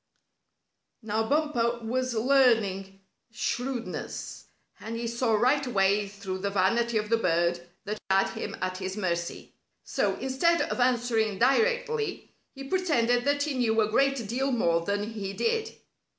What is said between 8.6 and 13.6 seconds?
at his mercy. So, instead of answering directly, he pretended that he